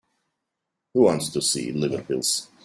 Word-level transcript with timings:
Who 0.95 1.01
wants 1.01 1.29
to 1.29 1.43
see 1.43 1.71
liver 1.71 2.01
pills? 2.01 2.47